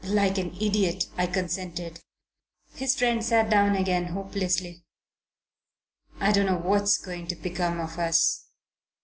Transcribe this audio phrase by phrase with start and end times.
[0.03, 1.99] Like an idiot, I consented."
[2.73, 4.83] His friend sat down again hopelessly.
[6.19, 8.45] "I don't know what's going to become of us.